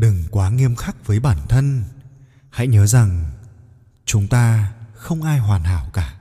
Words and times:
đừng 0.00 0.24
quá 0.30 0.50
nghiêm 0.50 0.76
khắc 0.76 1.06
với 1.06 1.20
bản 1.20 1.38
thân. 1.48 1.84
Hãy 2.50 2.66
nhớ 2.66 2.86
rằng, 2.86 3.30
chúng 4.04 4.28
ta 4.28 4.72
không 4.94 5.22
ai 5.22 5.38
hoàn 5.38 5.62
hảo 5.62 5.90
cả. 5.92 6.14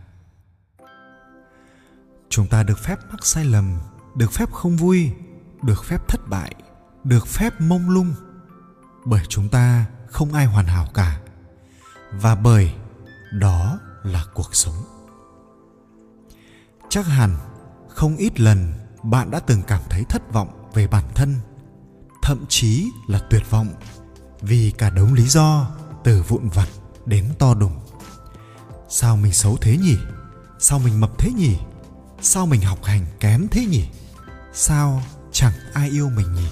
Chúng 2.29 2.47
ta 2.47 2.63
được 2.63 2.79
phép 2.79 2.99
mắc 3.11 3.25
sai 3.25 3.45
lầm, 3.45 3.79
được 4.15 4.31
phép 4.31 4.51
không 4.51 4.77
vui, 4.77 5.11
được 5.63 5.85
phép 5.85 6.07
thất 6.07 6.27
bại, 6.27 6.55
được 7.03 7.27
phép 7.27 7.61
mông 7.61 7.89
lung. 7.89 8.13
Bởi 9.05 9.23
chúng 9.29 9.49
ta 9.49 9.85
không 10.09 10.33
ai 10.33 10.45
hoàn 10.45 10.65
hảo 10.65 10.87
cả. 10.93 11.19
Và 12.11 12.35
bởi 12.35 12.73
đó 13.31 13.79
là 14.03 14.25
cuộc 14.33 14.55
sống. 14.55 14.83
Chắc 16.89 17.05
hẳn 17.05 17.37
không 17.89 18.17
ít 18.17 18.39
lần 18.39 18.73
bạn 19.03 19.31
đã 19.31 19.39
từng 19.39 19.61
cảm 19.67 19.81
thấy 19.89 20.03
thất 20.09 20.33
vọng 20.33 20.69
về 20.73 20.87
bản 20.87 21.03
thân 21.15 21.35
thậm 22.27 22.45
chí 22.49 22.91
là 23.07 23.19
tuyệt 23.29 23.49
vọng 23.49 23.73
vì 24.41 24.73
cả 24.77 24.89
đống 24.89 25.13
lý 25.13 25.27
do 25.27 25.67
từ 26.03 26.21
vụn 26.21 26.49
vặt 26.49 26.67
đến 27.05 27.25
to 27.39 27.53
đùng. 27.53 27.79
Sao 28.89 29.17
mình 29.17 29.33
xấu 29.33 29.57
thế 29.61 29.77
nhỉ? 29.77 29.97
Sao 30.59 30.79
mình 30.79 30.99
mập 30.99 31.17
thế 31.17 31.31
nhỉ? 31.31 31.57
Sao 32.21 32.45
mình 32.45 32.61
học 32.61 32.83
hành 32.83 33.05
kém 33.19 33.47
thế 33.51 33.65
nhỉ? 33.65 33.85
Sao 34.53 35.03
chẳng 35.31 35.53
ai 35.73 35.89
yêu 35.89 36.09
mình 36.09 36.33
nhỉ? 36.33 36.47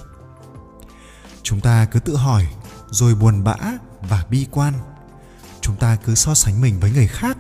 Chúng 1.44 1.62
ta 1.62 1.86
cứ 1.86 2.00
tự 2.00 2.16
hỏi 2.16 2.48
rồi 2.90 3.16
buồn 3.16 3.44
bã 3.44 3.56
và 4.02 4.26
bi 4.30 4.48
quan. 4.52 4.74
Chúng 5.62 5.76
ta 5.76 5.96
cứ 5.96 6.16
so 6.16 6.34
sánh 6.34 6.62
mình 6.62 6.80
với 6.80 6.92
người 6.92 7.08
khác 7.08 7.38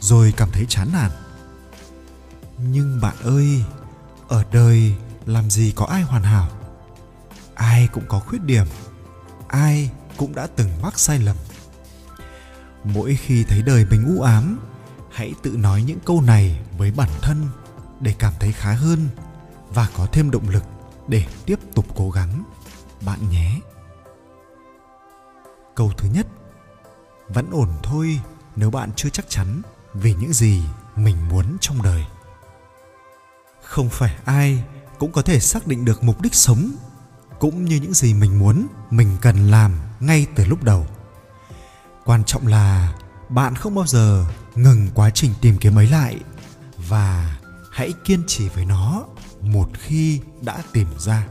rồi 0.00 0.34
cảm 0.36 0.50
thấy 0.52 0.66
chán 0.68 0.88
nản. 0.92 1.10
Nhưng 2.58 3.00
bạn 3.00 3.16
ơi, 3.22 3.64
ở 4.28 4.44
đời 4.52 4.94
làm 5.26 5.50
gì 5.50 5.72
có 5.76 5.86
ai 5.86 6.02
hoàn 6.02 6.22
hảo? 6.22 6.48
Ai 7.56 7.88
cũng 7.92 8.04
có 8.08 8.20
khuyết 8.20 8.42
điểm. 8.42 8.66
Ai 9.48 9.90
cũng 10.16 10.34
đã 10.34 10.46
từng 10.46 10.70
mắc 10.82 10.98
sai 10.98 11.18
lầm. 11.18 11.36
Mỗi 12.84 13.16
khi 13.16 13.44
thấy 13.44 13.62
đời 13.62 13.86
mình 13.90 14.16
u 14.16 14.22
ám, 14.22 14.58
hãy 15.10 15.32
tự 15.42 15.50
nói 15.50 15.82
những 15.82 15.98
câu 16.04 16.22
này 16.22 16.60
với 16.78 16.90
bản 16.90 17.10
thân 17.22 17.46
để 18.00 18.14
cảm 18.18 18.32
thấy 18.40 18.52
khá 18.52 18.72
hơn 18.72 19.08
và 19.74 19.88
có 19.96 20.06
thêm 20.12 20.30
động 20.30 20.48
lực 20.48 20.64
để 21.08 21.26
tiếp 21.46 21.58
tục 21.74 21.86
cố 21.96 22.10
gắng. 22.10 22.44
Bạn 23.00 23.30
nhé. 23.30 23.60
Câu 25.74 25.92
thứ 25.96 26.08
nhất, 26.08 26.26
vẫn 27.28 27.50
ổn 27.50 27.68
thôi 27.82 28.20
nếu 28.56 28.70
bạn 28.70 28.90
chưa 28.96 29.08
chắc 29.08 29.28
chắn 29.28 29.62
về 29.94 30.14
những 30.20 30.32
gì 30.32 30.62
mình 30.96 31.16
muốn 31.28 31.56
trong 31.60 31.82
đời. 31.82 32.04
Không 33.62 33.88
phải 33.88 34.16
ai 34.24 34.64
cũng 34.98 35.12
có 35.12 35.22
thể 35.22 35.40
xác 35.40 35.66
định 35.66 35.84
được 35.84 36.04
mục 36.04 36.20
đích 36.20 36.34
sống 36.34 36.70
cũng 37.38 37.64
như 37.64 37.76
những 37.76 37.94
gì 37.94 38.14
mình 38.14 38.38
muốn, 38.38 38.66
mình 38.90 39.16
cần 39.20 39.50
làm 39.50 39.72
ngay 40.00 40.26
từ 40.34 40.44
lúc 40.44 40.62
đầu. 40.62 40.86
Quan 42.04 42.24
trọng 42.24 42.46
là 42.46 42.94
bạn 43.28 43.54
không 43.54 43.74
bao 43.74 43.86
giờ 43.86 44.26
ngừng 44.54 44.88
quá 44.94 45.10
trình 45.10 45.32
tìm 45.40 45.58
kiếm 45.58 45.78
ấy 45.78 45.86
lại 45.86 46.20
và 46.76 47.36
hãy 47.72 47.92
kiên 48.04 48.22
trì 48.26 48.48
với 48.48 48.64
nó 48.64 49.04
một 49.40 49.68
khi 49.74 50.20
đã 50.42 50.62
tìm 50.72 50.86
ra. 50.98 51.26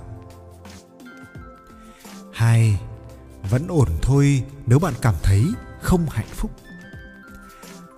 Hai, 2.33 2.80
vẫn 3.50 3.67
ổn 3.67 3.89
thôi 4.02 4.44
nếu 4.66 4.80
bạn 4.80 4.94
cảm 5.02 5.16
thấy 5.23 5.45
không 5.81 6.06
hạnh 6.09 6.30
phúc. 6.33 6.52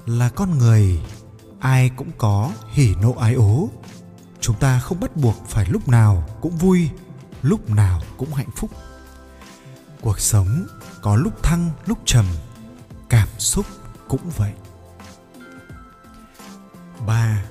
Là 0.06 0.30
con 0.30 0.58
người, 0.58 1.02
ai 1.60 1.90
cũng 1.90 2.12
có 2.18 2.52
hỉ 2.72 2.96
nộ 3.02 3.12
ái 3.12 3.34
ố. 3.34 3.70
Chúng 4.42 4.56
ta 4.56 4.80
không 4.80 5.00
bắt 5.00 5.16
buộc 5.16 5.36
phải 5.48 5.66
lúc 5.70 5.88
nào 5.88 6.28
cũng 6.42 6.58
vui 6.58 6.90
lúc 7.42 7.70
nào 7.70 8.02
cũng 8.18 8.34
hạnh 8.34 8.52
phúc. 8.56 8.72
Cuộc 10.02 10.20
sống 10.20 10.66
có 11.02 11.16
lúc 11.16 11.44
thăng, 11.44 11.72
lúc 11.86 11.98
trầm, 12.06 12.26
cảm 13.10 13.28
xúc 13.38 13.66
cũng 14.08 14.30
vậy. 14.38 14.52
Ba, 17.08 17.44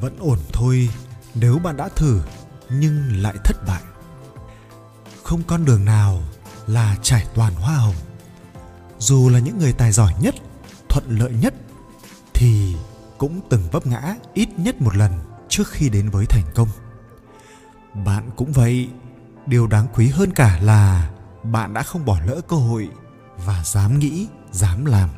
vẫn 0.00 0.16
ổn 0.18 0.38
thôi 0.52 0.90
nếu 1.34 1.58
bạn 1.58 1.76
đã 1.76 1.88
thử 1.88 2.20
nhưng 2.68 3.22
lại 3.22 3.34
thất 3.44 3.56
bại. 3.66 3.82
Không 5.22 5.42
con 5.42 5.64
đường 5.64 5.84
nào 5.84 6.22
là 6.66 6.96
trải 7.02 7.26
toàn 7.34 7.54
hoa 7.54 7.76
hồng. 7.76 7.94
Dù 8.98 9.28
là 9.28 9.38
những 9.38 9.58
người 9.58 9.72
tài 9.72 9.92
giỏi 9.92 10.12
nhất, 10.20 10.34
thuận 10.88 11.18
lợi 11.18 11.30
nhất, 11.30 11.54
thì 12.34 12.76
cũng 13.18 13.40
từng 13.50 13.68
vấp 13.72 13.86
ngã 13.86 14.14
ít 14.34 14.48
nhất 14.56 14.80
một 14.80 14.96
lần 14.96 15.12
trước 15.48 15.68
khi 15.68 15.88
đến 15.88 16.10
với 16.10 16.26
thành 16.26 16.44
công 16.54 16.68
bạn 18.04 18.30
cũng 18.36 18.52
vậy 18.52 18.88
điều 19.46 19.66
đáng 19.66 19.86
quý 19.94 20.08
hơn 20.08 20.30
cả 20.32 20.58
là 20.62 21.10
bạn 21.42 21.74
đã 21.74 21.82
không 21.82 22.04
bỏ 22.04 22.18
lỡ 22.26 22.40
cơ 22.48 22.56
hội 22.56 22.90
và 23.44 23.62
dám 23.64 23.98
nghĩ, 23.98 24.28
dám 24.50 24.84
làm 24.84 25.10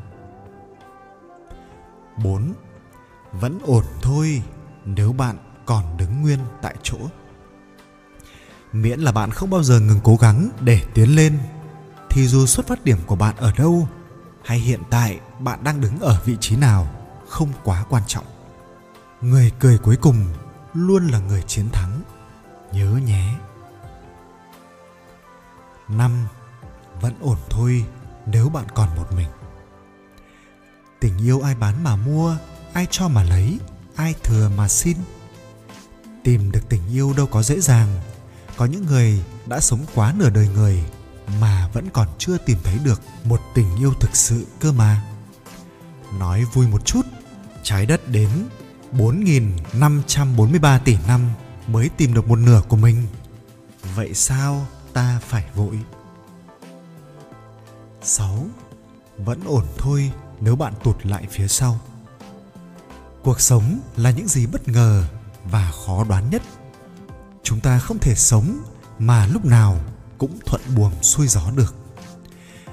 4. 2.25 2.53
Vẫn 3.33 3.59
ổn 3.65 3.85
thôi 4.03 4.43
nếu 4.85 5.13
bạn 5.13 5.37
còn 5.67 5.97
đứng 5.97 6.23
nguyên 6.23 6.39
tại 6.63 6.75
chỗ. 6.83 6.99
Miễn 8.73 9.01
là 9.01 9.13
bạn 9.13 9.31
không 9.31 9.51
bao 9.51 9.63
giờ 9.63 9.81
ngừng 9.81 10.01
cố 10.05 10.17
gắng 10.17 10.49
để 10.61 10.83
tiến 10.95 11.17
lên, 11.17 11.39
thì 12.11 12.27
dù 12.27 12.47
xuất 12.47 12.67
phát 12.67 12.85
điểm 12.85 12.99
của 13.07 13.17
bạn 13.17 13.37
ở 13.37 13.53
đâu 13.59 13.89
hay 14.45 14.59
hiện 14.59 14.81
tại 14.91 15.21
bạn 15.39 15.65
đang 15.65 15.81
đứng 15.81 16.01
ở 16.01 16.21
vị 16.25 16.37
trí 16.41 16.57
nào 16.57 16.89
không 17.29 17.49
quá 17.65 17.85
quan 17.89 18.03
trọng 18.07 18.25
người 19.21 19.53
cười 19.59 19.79
cuối 19.79 19.97
cùng 19.97 20.25
luôn 20.75 21.09
là 21.09 21.19
người 21.19 21.43
chiến 21.43 21.69
thắng 21.73 22.03
nhớ 22.73 23.01
nhé. 23.07 23.35
Năm 25.89 26.27
vẫn 27.01 27.15
ổn 27.21 27.37
thôi 27.51 27.85
nếu 28.27 28.49
bạn 28.49 28.65
còn 28.75 28.97
một 28.97 29.13
mình. 29.17 29.29
Tình 31.01 31.19
yêu 31.19 31.41
ai 31.41 31.55
bán 31.55 31.85
mà 31.85 31.97
mua, 31.97 32.37
ai 32.73 32.87
cho 32.91 33.09
mà 33.09 33.23
lấy, 33.23 33.59
ai 33.97 34.15
thừa 34.23 34.51
mà 34.57 34.69
xin. 34.69 34.97
Tìm 36.25 36.53
được 36.53 36.69
tình 36.69 36.83
yêu 36.93 37.15
đâu 37.17 37.27
có 37.27 37.43
dễ 37.43 37.61
dàng. 37.61 37.89
Có 38.57 38.65
những 38.65 38.87
người 38.87 39.25
đã 39.47 39.61
sống 39.61 39.81
quá 39.95 40.15
nửa 40.19 40.31
đời 40.31 40.49
người 40.49 40.85
mà 41.41 41.69
vẫn 41.73 41.91
còn 41.93 42.09
chưa 42.19 42.39
tìm 42.39 42.59
thấy 42.65 42.79
được 42.85 43.03
một 43.25 43.41
tình 43.55 43.77
yêu 43.77 43.93
thực 44.01 44.17
sự 44.17 44.47
cơ 44.61 44.73
mà. 44.73 45.03
Nói 46.19 46.45
vui 46.45 46.69
một 46.69 46.87
chút, 46.87 47.07
trái 47.63 47.87
đất 47.87 48.09
đến 48.09 48.29
4.543 48.93 50.79
tỷ 50.79 50.97
năm 51.09 51.31
mới 51.69 51.89
tìm 51.97 52.15
được 52.15 52.29
một 52.29 52.39
nửa 52.39 52.63
của 52.69 52.77
mình. 52.77 53.07
Vậy 53.95 54.15
sao 54.15 54.67
ta 54.93 55.21
phải 55.23 55.45
vội? 55.55 55.79
6. 58.03 58.47
Vẫn 59.19 59.41
ổn 59.45 59.65
thôi 59.79 60.13
nếu 60.41 60.57
bạn 60.57 60.73
tụt 60.85 61.07
lại 61.07 61.27
phía 61.31 61.49
sau. 61.49 61.81
Cuộc 63.23 63.41
sống 63.41 63.81
là 63.97 64.11
những 64.11 64.29
gì 64.29 64.47
bất 64.47 64.69
ngờ 64.69 65.05
và 65.45 65.73
khó 65.87 66.05
đoán 66.05 66.31
nhất. 66.31 66.43
Chúng 67.43 67.61
ta 67.61 67.79
không 67.79 67.99
thể 67.99 68.15
sống 68.15 68.59
mà 68.99 69.27
lúc 69.27 69.45
nào 69.45 69.81
cũng 70.19 70.39
thuận 70.47 70.61
buồm 70.77 70.93
xuôi 71.03 71.27
gió 71.29 71.51
được. 71.57 71.75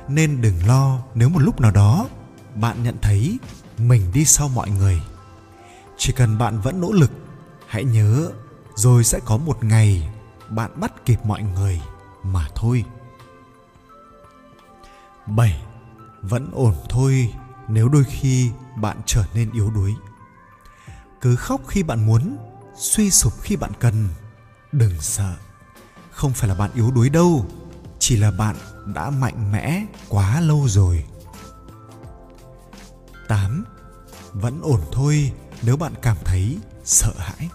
Nên 0.07 0.41
đừng 0.41 0.67
lo 0.67 0.99
nếu 1.13 1.29
một 1.29 1.39
lúc 1.39 1.61
nào 1.61 1.71
đó 1.71 2.07
bạn 2.55 2.83
nhận 2.83 2.95
thấy 3.01 3.37
mình 3.77 4.11
đi 4.13 4.25
sau 4.25 4.49
mọi 4.49 4.69
người 4.69 5.01
chỉ 5.97 6.13
cần 6.13 6.37
bạn 6.37 6.61
vẫn 6.61 6.81
nỗ 6.81 6.91
lực, 6.91 7.11
hãy 7.67 7.83
nhớ 7.83 8.29
rồi 8.75 9.03
sẽ 9.03 9.19
có 9.25 9.37
một 9.37 9.63
ngày 9.63 10.09
bạn 10.49 10.79
bắt 10.79 11.05
kịp 11.05 11.19
mọi 11.23 11.43
người 11.43 11.81
mà 12.23 12.47
thôi 12.55 12.85
7. 15.27 15.61
Vẫn 16.21 16.49
ổn 16.53 16.75
thôi 16.89 17.33
nếu 17.67 17.89
đôi 17.89 18.03
khi 18.03 18.51
bạn 18.75 19.01
trở 19.05 19.23
nên 19.33 19.51
yếu 19.51 19.71
đuối. 19.71 19.95
Cứ 21.21 21.35
khóc 21.35 21.61
khi 21.67 21.83
bạn 21.83 22.05
muốn, 22.05 22.37
suy 22.77 23.11
sụp 23.11 23.33
khi 23.41 23.55
bạn 23.55 23.71
cần. 23.79 24.09
Đừng 24.71 25.01
sợ. 25.01 25.35
Không 26.11 26.33
phải 26.33 26.49
là 26.49 26.55
bạn 26.55 26.71
yếu 26.73 26.91
đuối 26.91 27.09
đâu, 27.09 27.45
chỉ 27.99 28.17
là 28.17 28.31
bạn 28.31 28.55
đã 28.85 29.09
mạnh 29.09 29.51
mẽ 29.51 29.85
quá 30.09 30.41
lâu 30.41 30.67
rồi. 30.67 31.05
8. 33.27 33.65
Vẫn 34.33 34.61
ổn 34.61 34.81
thôi 34.91 35.31
nếu 35.61 35.77
bạn 35.77 35.93
cảm 36.01 36.17
thấy 36.25 36.57
sợ 36.83 37.13
hãi 37.17 37.49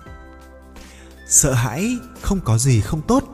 sợ 1.30 1.52
hãi 1.52 1.98
không 2.20 2.40
có 2.40 2.58
gì 2.58 2.80
không 2.80 3.02
tốt 3.02 3.24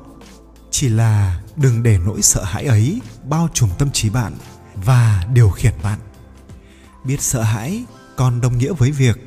chỉ 0.70 0.88
là 0.88 1.43
đừng 1.56 1.82
để 1.82 1.98
nỗi 1.98 2.22
sợ 2.22 2.44
hãi 2.44 2.64
ấy 2.64 3.00
bao 3.25 3.48
trùm 3.54 3.70
tâm 3.78 3.90
trí 3.90 4.10
bạn 4.10 4.32
và 4.75 5.26
điều 5.32 5.50
khiển 5.50 5.75
bạn 5.82 5.98
biết 7.04 7.22
sợ 7.22 7.43
hãi 7.43 7.84
còn 8.16 8.40
đồng 8.40 8.58
nghĩa 8.58 8.72
với 8.72 8.90
việc 8.90 9.19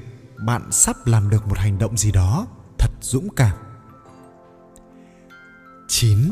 bạn 0.46 0.72
sắp 0.72 1.08
làm 1.08 1.30
được 1.30 1.48
một 1.48 1.58
hành 1.58 1.78
động 1.78 1.98
gì 1.98 2.12
đó 2.12 2.48
thật 2.78 2.92
dũng 3.02 3.30
cảm 3.36 3.58
9. 5.90 6.32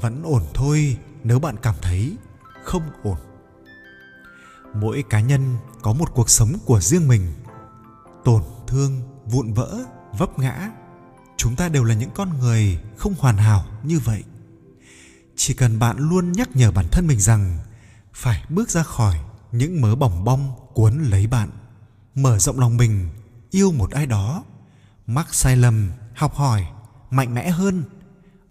Vẫn 0.00 0.22
ổn 0.22 0.42
thôi 0.54 0.98
nếu 1.24 1.38
bạn 1.38 1.56
cảm 1.62 1.74
thấy 1.82 2.16
không 2.64 2.82
ổn. 3.02 3.16
Mỗi 4.74 5.04
cá 5.10 5.20
nhân 5.20 5.56
có 5.82 5.92
một 5.92 6.14
cuộc 6.14 6.30
sống 6.30 6.52
của 6.64 6.80
riêng 6.80 7.08
mình 7.08 7.32
tổn 8.24 8.42
thương, 8.66 9.00
vụn 9.26 9.52
vỡ, 9.52 9.78
vấp 10.18 10.38
ngã 10.38 10.70
chúng 11.36 11.56
ta 11.56 11.68
đều 11.68 11.84
là 11.84 11.94
những 11.94 12.10
con 12.14 12.38
người 12.38 12.78
không 12.96 13.14
hoàn 13.18 13.36
hảo 13.36 13.66
như 13.82 13.98
vậy. 13.98 14.22
Chỉ 15.36 15.54
cần 15.54 15.78
bạn 15.78 15.98
luôn 15.98 16.32
nhắc 16.32 16.56
nhở 16.56 16.72
bản 16.72 16.86
thân 16.92 17.06
mình 17.06 17.20
rằng 17.20 17.58
phải 18.14 18.44
bước 18.48 18.70
ra 18.70 18.82
khỏi 18.82 19.20
những 19.52 19.80
mớ 19.80 19.94
bỏng 19.94 20.24
bong 20.24 20.54
cuốn 20.74 21.04
lấy 21.04 21.26
bạn, 21.26 21.50
mở 22.14 22.38
rộng 22.38 22.60
lòng 22.60 22.76
mình, 22.76 23.08
yêu 23.50 23.72
một 23.72 23.90
ai 23.90 24.06
đó, 24.06 24.44
mắc 25.06 25.34
sai 25.34 25.56
lầm, 25.56 25.90
học 26.14 26.34
hỏi 26.34 26.66
mạnh 27.10 27.34
mẽ 27.34 27.50
hơn 27.50 27.84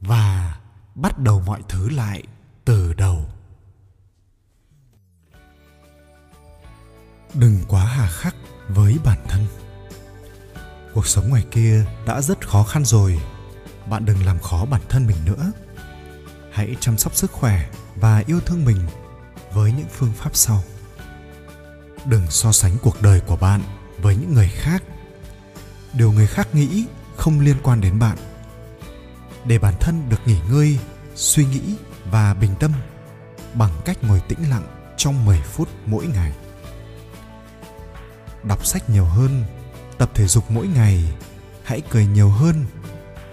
và 0.02 0.60
bắt 0.96 1.20
đầu 1.20 1.44
mọi 1.46 1.62
thứ 1.70 1.90
lại 1.90 2.24
từ 2.66 2.94
đầu. 2.94 3.26
Đừng 7.34 7.62
quá 7.68 7.86
hà 7.86 8.08
khắc 8.08 8.36
với 8.70 8.98
bản 9.04 9.20
thân 9.28 9.65
cuộc 10.96 11.08
sống 11.08 11.30
ngoài 11.30 11.46
kia 11.52 11.86
đã 12.06 12.22
rất 12.22 12.48
khó 12.48 12.64
khăn 12.64 12.86
rồi. 12.86 13.20
Bạn 13.90 14.06
đừng 14.06 14.26
làm 14.26 14.40
khó 14.40 14.66
bản 14.66 14.82
thân 14.90 15.08
mình 15.08 15.18
nữa. 15.26 15.52
Hãy 16.52 16.76
chăm 16.80 16.98
sóc 16.98 17.16
sức 17.16 17.32
khỏe 17.32 17.70
và 17.96 18.24
yêu 18.28 18.40
thương 18.46 18.66
mình 18.66 18.78
với 19.54 19.72
những 19.72 19.88
phương 19.92 20.12
pháp 20.18 20.36
sau. 20.36 20.64
Đừng 22.06 22.28
so 22.30 22.52
sánh 22.52 22.78
cuộc 22.82 23.02
đời 23.02 23.20
của 23.20 23.36
bạn 23.36 23.62
với 24.02 24.16
những 24.16 24.34
người 24.34 24.50
khác. 24.50 24.84
Điều 25.94 26.12
người 26.12 26.28
khác 26.28 26.56
nghĩ 26.56 26.86
không 27.16 27.40
liên 27.40 27.58
quan 27.64 27.82
đến 27.82 28.00
bạn. 28.00 28.18
Để 29.46 29.60
bản 29.60 29.74
thân 29.80 30.10
được 30.10 30.20
nghỉ 30.26 30.40
ngơi, 30.50 30.80
suy 31.16 31.46
nghĩ 31.46 31.76
và 32.12 32.34
bình 32.34 32.56
tâm 32.60 32.72
bằng 33.54 33.72
cách 33.86 33.98
ngồi 34.04 34.22
tĩnh 34.28 34.50
lặng 34.50 34.94
trong 34.98 35.26
10 35.26 35.42
phút 35.42 35.70
mỗi 35.86 36.08
ngày. 36.08 36.34
Đọc 38.44 38.66
sách 38.66 38.90
nhiều 38.90 39.06
hơn 39.06 39.44
tập 39.98 40.12
thể 40.14 40.28
dục 40.28 40.52
mỗi 40.52 40.68
ngày, 40.68 41.04
hãy 41.64 41.82
cười 41.90 42.06
nhiều 42.06 42.30
hơn, 42.30 42.66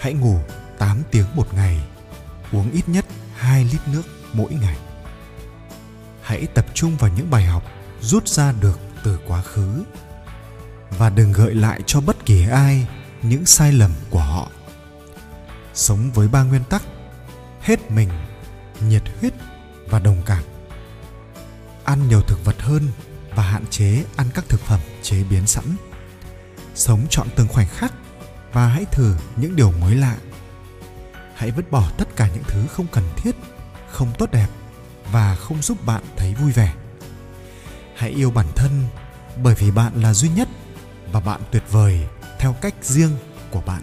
hãy 0.00 0.12
ngủ 0.12 0.38
8 0.78 1.02
tiếng 1.10 1.26
một 1.34 1.54
ngày, 1.54 1.84
uống 2.52 2.70
ít 2.70 2.88
nhất 2.88 3.04
2 3.36 3.64
lít 3.64 3.80
nước 3.88 4.02
mỗi 4.32 4.54
ngày. 4.60 4.76
Hãy 6.22 6.46
tập 6.46 6.66
trung 6.74 6.96
vào 6.96 7.10
những 7.16 7.30
bài 7.30 7.44
học 7.44 7.62
rút 8.00 8.28
ra 8.28 8.52
được 8.52 8.80
từ 9.04 9.18
quá 9.26 9.42
khứ. 9.42 9.84
Và 10.98 11.10
đừng 11.10 11.32
gợi 11.32 11.54
lại 11.54 11.80
cho 11.86 12.00
bất 12.00 12.26
kỳ 12.26 12.48
ai 12.48 12.86
những 13.22 13.46
sai 13.46 13.72
lầm 13.72 13.90
của 14.10 14.22
họ. 14.22 14.50
Sống 15.74 16.10
với 16.14 16.28
ba 16.28 16.42
nguyên 16.42 16.64
tắc, 16.64 16.82
hết 17.60 17.90
mình, 17.90 18.08
nhiệt 18.80 19.02
huyết 19.20 19.32
và 19.88 19.98
đồng 19.98 20.22
cảm. 20.26 20.42
Ăn 21.84 22.08
nhiều 22.08 22.20
thực 22.20 22.44
vật 22.44 22.62
hơn 22.62 22.88
và 23.34 23.42
hạn 23.42 23.64
chế 23.70 24.04
ăn 24.16 24.26
các 24.34 24.44
thực 24.48 24.60
phẩm 24.60 24.80
chế 25.02 25.24
biến 25.30 25.46
sẵn 25.46 25.64
sống 26.74 27.06
chọn 27.10 27.28
từng 27.36 27.48
khoảnh 27.48 27.68
khắc 27.68 27.92
và 28.52 28.66
hãy 28.66 28.84
thử 28.84 29.16
những 29.36 29.56
điều 29.56 29.72
mới 29.72 29.94
lạ. 29.94 30.16
Hãy 31.34 31.50
vứt 31.50 31.70
bỏ 31.70 31.90
tất 31.98 32.16
cả 32.16 32.28
những 32.34 32.44
thứ 32.46 32.66
không 32.66 32.86
cần 32.92 33.04
thiết, 33.16 33.36
không 33.90 34.12
tốt 34.18 34.30
đẹp 34.32 34.48
và 35.12 35.34
không 35.34 35.62
giúp 35.62 35.86
bạn 35.86 36.02
thấy 36.16 36.34
vui 36.34 36.52
vẻ. 36.52 36.74
Hãy 37.96 38.10
yêu 38.10 38.30
bản 38.30 38.46
thân 38.56 38.84
bởi 39.42 39.54
vì 39.54 39.70
bạn 39.70 40.02
là 40.02 40.14
duy 40.14 40.28
nhất 40.28 40.48
và 41.12 41.20
bạn 41.20 41.40
tuyệt 41.50 41.62
vời 41.70 42.00
theo 42.38 42.52
cách 42.52 42.74
riêng 42.82 43.16
của 43.50 43.60
bạn. 43.60 43.82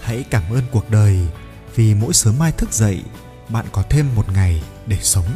Hãy 0.00 0.24
cảm 0.30 0.42
ơn 0.52 0.62
cuộc 0.72 0.90
đời 0.90 1.28
vì 1.74 1.94
mỗi 1.94 2.12
sớm 2.12 2.38
mai 2.38 2.52
thức 2.52 2.72
dậy, 2.72 3.02
bạn 3.48 3.66
có 3.72 3.82
thêm 3.90 4.14
một 4.14 4.32
ngày 4.32 4.62
để 4.86 4.98
sống. 5.02 5.26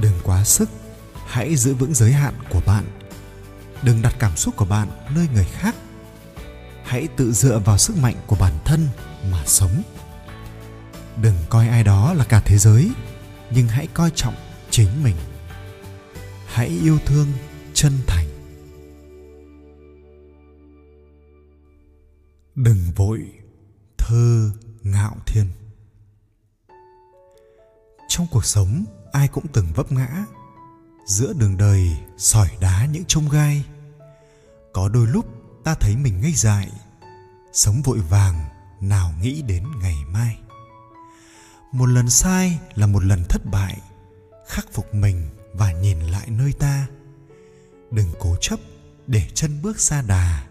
Đừng 0.00 0.14
quá 0.22 0.44
sức, 0.44 0.70
hãy 1.26 1.56
giữ 1.56 1.74
vững 1.74 1.94
giới 1.94 2.12
hạn 2.12 2.34
của 2.50 2.60
bạn 2.66 2.84
đừng 3.82 4.02
đặt 4.02 4.16
cảm 4.18 4.36
xúc 4.36 4.56
của 4.56 4.64
bạn 4.64 4.88
nơi 5.14 5.28
người 5.34 5.44
khác. 5.44 5.74
Hãy 6.84 7.08
tự 7.16 7.32
dựa 7.32 7.58
vào 7.58 7.78
sức 7.78 7.96
mạnh 7.96 8.14
của 8.26 8.36
bản 8.40 8.52
thân 8.64 8.88
mà 9.30 9.42
sống. 9.46 9.82
Đừng 11.22 11.36
coi 11.48 11.68
ai 11.68 11.84
đó 11.84 12.12
là 12.12 12.24
cả 12.24 12.42
thế 12.44 12.58
giới, 12.58 12.90
nhưng 13.50 13.68
hãy 13.68 13.86
coi 13.94 14.10
trọng 14.14 14.34
chính 14.70 15.04
mình. 15.04 15.16
Hãy 16.46 16.68
yêu 16.68 16.98
thương 17.06 17.26
chân 17.74 17.92
thành. 18.06 18.26
Đừng 22.54 22.78
vội 22.96 23.20
thơ 23.98 24.50
ngạo 24.82 25.16
thiên. 25.26 25.46
Trong 28.08 28.26
cuộc 28.30 28.44
sống, 28.44 28.84
ai 29.12 29.28
cũng 29.28 29.44
từng 29.52 29.66
vấp 29.74 29.92
ngã 29.92 30.24
giữa 31.06 31.32
đường 31.32 31.56
đời 31.56 31.96
sỏi 32.16 32.48
đá 32.60 32.86
những 32.86 33.04
trông 33.08 33.28
gai. 33.28 33.64
Có 34.72 34.88
đôi 34.88 35.06
lúc 35.06 35.26
ta 35.64 35.74
thấy 35.74 35.96
mình 35.96 36.20
ngây 36.20 36.32
dại, 36.32 36.70
sống 37.52 37.82
vội 37.82 37.98
vàng, 37.98 38.44
nào 38.80 39.12
nghĩ 39.22 39.42
đến 39.42 39.64
ngày 39.82 39.96
mai. 40.08 40.38
Một 41.72 41.86
lần 41.86 42.10
sai 42.10 42.58
là 42.74 42.86
một 42.86 43.04
lần 43.04 43.24
thất 43.28 43.46
bại, 43.46 43.80
khắc 44.46 44.66
phục 44.72 44.94
mình 44.94 45.28
và 45.54 45.72
nhìn 45.72 46.00
lại 46.00 46.30
nơi 46.30 46.52
ta. 46.52 46.86
Đừng 47.90 48.08
cố 48.18 48.36
chấp 48.40 48.60
để 49.06 49.28
chân 49.34 49.62
bước 49.62 49.80
xa 49.80 50.02
đà, 50.02 50.46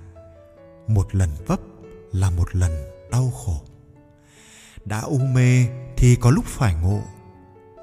một 0.87 1.15
lần 1.15 1.29
vấp 1.47 1.59
là 2.11 2.29
một 2.29 2.55
lần 2.55 2.71
đau 3.11 3.31
khổ. 3.31 3.61
Đã 4.85 4.99
u 4.99 5.17
mê 5.17 5.67
thì 5.97 6.15
có 6.15 6.29
lúc 6.29 6.45
phải 6.45 6.75
ngộ, 6.75 7.01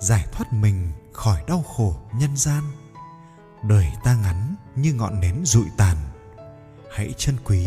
giải 0.01 0.27
thoát 0.33 0.53
mình 0.53 0.93
khỏi 1.13 1.43
đau 1.47 1.63
khổ 1.63 1.97
nhân 2.13 2.37
gian. 2.37 2.63
Đời 3.69 3.87
ta 4.05 4.15
ngắn 4.15 4.55
như 4.77 4.93
ngọn 4.93 5.21
nến 5.21 5.43
rụi 5.45 5.67
tàn. 5.77 5.97
Hãy 6.93 7.13
trân 7.17 7.37
quý 7.45 7.67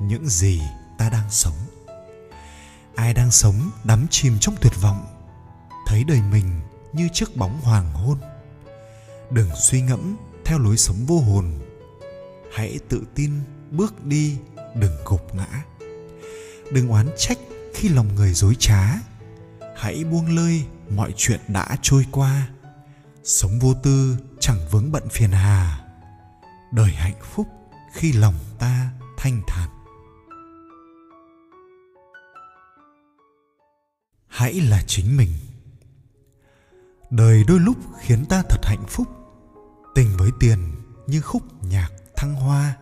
những 0.00 0.28
gì 0.28 0.60
ta 0.98 1.10
đang 1.10 1.30
sống. 1.30 1.56
Ai 2.94 3.14
đang 3.14 3.30
sống 3.30 3.70
đắm 3.84 4.06
chìm 4.10 4.38
trong 4.40 4.54
tuyệt 4.60 4.72
vọng, 4.80 5.06
thấy 5.86 6.04
đời 6.04 6.20
mình 6.30 6.60
như 6.92 7.08
chiếc 7.12 7.36
bóng 7.36 7.60
hoàng 7.60 7.92
hôn. 7.92 8.18
Đừng 9.30 9.50
suy 9.56 9.82
ngẫm 9.82 10.16
theo 10.44 10.58
lối 10.58 10.76
sống 10.76 10.96
vô 11.06 11.20
hồn. 11.20 11.58
Hãy 12.54 12.78
tự 12.88 13.04
tin 13.14 13.32
bước 13.70 14.04
đi, 14.04 14.36
đừng 14.74 14.96
gục 15.04 15.34
ngã. 15.34 15.64
Đừng 16.72 16.88
oán 16.88 17.08
trách 17.18 17.38
khi 17.74 17.88
lòng 17.88 18.14
người 18.14 18.34
dối 18.34 18.56
trá. 18.58 18.94
Hãy 19.76 20.04
buông 20.04 20.36
lơi 20.36 20.64
mọi 20.90 21.12
chuyện 21.16 21.40
đã 21.48 21.76
trôi 21.82 22.06
qua 22.12 22.48
sống 23.24 23.58
vô 23.58 23.74
tư 23.74 24.16
chẳng 24.40 24.68
vướng 24.70 24.92
bận 24.92 25.08
phiền 25.08 25.30
hà. 25.30 25.80
Đời 26.72 26.90
hạnh 26.90 27.20
phúc 27.22 27.46
khi 27.92 28.12
lòng 28.12 28.34
ta 28.58 28.90
thanh 29.16 29.42
thản. 29.46 29.68
Hãy 34.26 34.54
là 34.60 34.82
chính 34.86 35.16
mình. 35.16 35.32
Đời 37.10 37.44
đôi 37.44 37.60
lúc 37.60 37.76
khiến 38.00 38.26
ta 38.26 38.42
thật 38.48 38.60
hạnh 38.62 38.84
phúc, 38.88 39.06
tình 39.94 40.16
với 40.16 40.30
tiền 40.40 40.58
như 41.06 41.20
khúc 41.20 41.42
nhạc 41.64 41.90
thăng 42.16 42.34
hoa. 42.34 42.76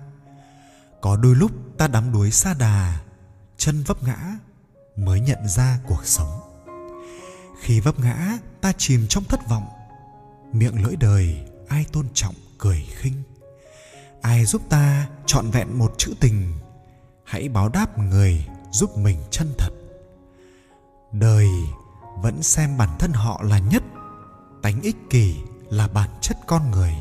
Có 1.01 1.17
đôi 1.17 1.35
lúc 1.35 1.51
ta 1.79 1.89
đắm 1.89 2.13
đuối 2.13 2.31
xa 2.31 2.55
đà, 2.55 3.01
chân 3.57 3.83
vấp 3.83 4.03
ngã 4.03 4.39
mới 4.97 5.21
nhận 5.21 5.49
ra 5.49 5.79
cuộc 5.87 6.05
sống. 6.05 6.41
Khi 7.61 7.81
vấp 7.81 7.99
ngã, 8.01 8.39
ta 8.61 8.73
chìm 8.79 9.07
trong 9.09 9.25
thất 9.25 9.49
vọng 9.49 9.78
miệng 10.53 10.85
lưỡi 10.85 10.97
đời, 10.97 11.37
ai 11.69 11.85
tôn 11.93 12.07
trọng, 12.15 12.35
cười 12.59 12.87
khinh. 12.97 13.23
Ai 14.23 14.45
giúp 14.45 14.63
ta 14.69 15.09
trọn 15.27 15.51
vẹn 15.51 15.79
một 15.79 15.95
chữ 15.99 16.15
tình, 16.21 16.53
hãy 17.25 17.49
báo 17.49 17.69
đáp 17.69 17.99
người 17.99 18.47
giúp 18.71 18.99
mình 18.99 19.19
chân 19.31 19.55
thật. 19.59 19.71
Đời 21.13 21.49
vẫn 22.23 22.43
xem 22.43 22.77
bản 22.77 22.89
thân 22.99 23.13
họ 23.13 23.43
là 23.45 23.59
nhất, 23.59 23.83
tánh 24.63 24.81
ích 24.81 24.97
kỷ 25.11 25.37
là 25.71 25.89
bản 25.89 26.11
chất 26.21 26.37
con 26.47 26.71
người. 26.71 26.95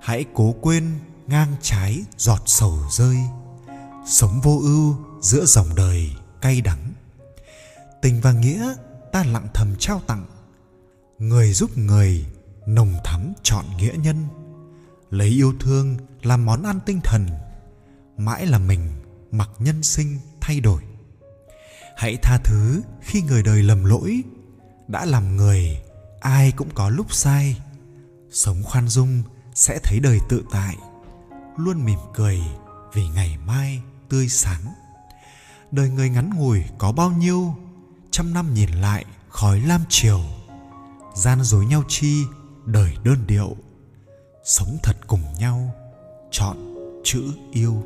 Hãy 0.00 0.24
cố 0.34 0.54
quên 0.60 0.98
ngang 1.26 1.54
trái 1.62 2.04
giọt 2.16 2.42
sầu 2.46 2.78
rơi, 2.90 3.16
sống 4.06 4.40
vô 4.42 4.58
ưu 4.62 4.96
giữa 5.20 5.44
dòng 5.44 5.74
đời 5.74 6.10
cay 6.40 6.60
đắng. 6.60 6.92
Tình 8.02 8.20
và 8.20 8.32
nghĩa 8.32 8.74
ta 9.12 9.24
lặng 9.24 9.48
thầm 9.54 9.74
trao 9.78 10.00
tặng 10.06 10.24
người 11.22 11.52
giúp 11.52 11.78
người, 11.78 12.26
nồng 12.66 12.94
thắm 13.04 13.32
chọn 13.42 13.64
nghĩa 13.76 13.92
nhân. 13.98 14.26
Lấy 15.10 15.28
yêu 15.28 15.54
thương 15.60 15.96
làm 16.22 16.46
món 16.46 16.62
ăn 16.62 16.80
tinh 16.86 17.00
thần, 17.04 17.26
mãi 18.16 18.46
là 18.46 18.58
mình 18.58 18.92
mặc 19.30 19.50
nhân 19.58 19.82
sinh 19.82 20.18
thay 20.40 20.60
đổi. 20.60 20.82
Hãy 21.96 22.16
tha 22.22 22.38
thứ 22.44 22.82
khi 23.00 23.22
người 23.22 23.42
đời 23.42 23.62
lầm 23.62 23.84
lỗi, 23.84 24.22
đã 24.88 25.04
làm 25.04 25.36
người, 25.36 25.82
ai 26.20 26.52
cũng 26.52 26.68
có 26.74 26.88
lúc 26.88 27.12
sai. 27.12 27.56
Sống 28.30 28.62
khoan 28.62 28.88
dung 28.88 29.22
sẽ 29.54 29.78
thấy 29.82 30.00
đời 30.00 30.18
tự 30.28 30.44
tại, 30.50 30.76
luôn 31.56 31.84
mỉm 31.84 31.98
cười 32.14 32.40
vì 32.92 33.08
ngày 33.08 33.38
mai 33.46 33.82
tươi 34.08 34.28
sáng. 34.28 34.74
Đời 35.70 35.90
người 35.90 36.08
ngắn 36.08 36.30
ngủi 36.34 36.64
có 36.78 36.92
bao 36.92 37.10
nhiêu, 37.10 37.54
trăm 38.10 38.34
năm 38.34 38.54
nhìn 38.54 38.70
lại 38.70 39.04
khói 39.28 39.60
lam 39.60 39.80
chiều 39.88 40.20
gian 41.14 41.42
dối 41.42 41.66
nhau 41.66 41.82
chi 41.88 42.24
đời 42.66 42.96
đơn 43.04 43.18
điệu. 43.26 43.56
Sống 44.44 44.78
thật 44.82 44.96
cùng 45.06 45.22
nhau 45.38 45.74
chọn 46.30 46.56
chữ 47.04 47.22
yêu. 47.52 47.82